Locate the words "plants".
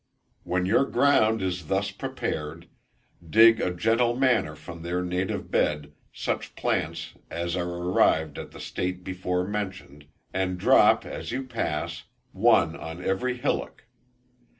6.55-7.13